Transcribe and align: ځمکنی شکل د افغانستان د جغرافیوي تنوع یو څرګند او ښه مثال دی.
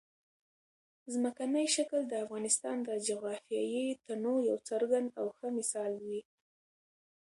ځمکنی 1.13 1.65
شکل 1.75 1.99
د 2.07 2.13
افغانستان 2.23 2.77
د 2.87 2.89
جغرافیوي 3.07 3.85
تنوع 4.05 4.39
یو 4.49 4.57
څرګند 4.69 5.07
او 5.19 5.25
ښه 5.37 5.47
مثال 5.57 5.91
دی. 6.03 6.19